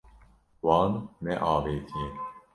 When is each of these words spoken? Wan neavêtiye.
Wan 0.65 0.91
neavêtiye. 1.23 2.07